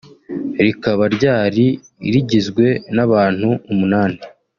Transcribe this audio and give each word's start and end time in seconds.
rikaba 0.65 1.03
ryari 1.15 1.65
rigizwe 2.11 2.65
n’abantu 2.95 3.49
umunani 3.71 4.19